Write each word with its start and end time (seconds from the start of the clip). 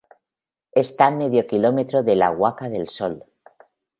Está 0.83 1.03
a 1.09 1.15
medio 1.21 1.45
kilómetro 1.47 2.01
de 2.01 2.15
la 2.15 2.31
Huaca 2.31 2.69
del 2.69 2.89
Sol. 2.89 3.23